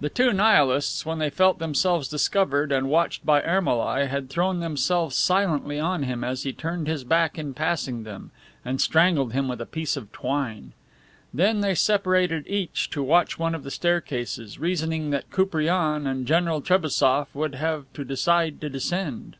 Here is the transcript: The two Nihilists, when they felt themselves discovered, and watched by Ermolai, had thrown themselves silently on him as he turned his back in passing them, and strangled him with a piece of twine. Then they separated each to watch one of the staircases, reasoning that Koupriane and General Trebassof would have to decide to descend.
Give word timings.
The 0.00 0.08
two 0.08 0.32
Nihilists, 0.32 1.04
when 1.04 1.18
they 1.18 1.28
felt 1.28 1.58
themselves 1.58 2.08
discovered, 2.08 2.72
and 2.72 2.88
watched 2.88 3.26
by 3.26 3.42
Ermolai, 3.42 4.06
had 4.06 4.30
thrown 4.30 4.60
themselves 4.60 5.14
silently 5.14 5.78
on 5.78 6.04
him 6.04 6.24
as 6.24 6.44
he 6.44 6.54
turned 6.54 6.86
his 6.86 7.04
back 7.04 7.38
in 7.38 7.52
passing 7.52 8.02
them, 8.02 8.30
and 8.64 8.80
strangled 8.80 9.34
him 9.34 9.48
with 9.48 9.60
a 9.60 9.66
piece 9.66 9.94
of 9.94 10.10
twine. 10.12 10.72
Then 11.34 11.60
they 11.60 11.74
separated 11.74 12.46
each 12.46 12.88
to 12.92 13.02
watch 13.02 13.38
one 13.38 13.54
of 13.54 13.64
the 13.64 13.70
staircases, 13.70 14.58
reasoning 14.58 15.10
that 15.10 15.30
Koupriane 15.30 16.06
and 16.06 16.24
General 16.26 16.62
Trebassof 16.62 17.28
would 17.34 17.56
have 17.56 17.84
to 17.92 18.02
decide 18.02 18.62
to 18.62 18.70
descend. 18.70 19.36